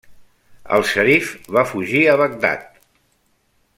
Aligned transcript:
El 0.77 0.85
xerif 0.91 1.29
va 1.57 1.65
fugir 1.73 2.01
a 2.07 2.17
Bagdad. 2.23 2.67